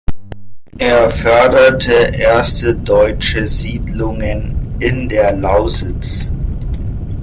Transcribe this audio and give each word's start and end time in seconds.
Er 0.79 1.09
förderte 1.11 1.93
erste 1.93 2.73
deutsche 2.73 3.47
Siedlungen 3.47 4.73
in 4.79 5.07
der 5.07 5.35
Lausitz. 5.37 6.31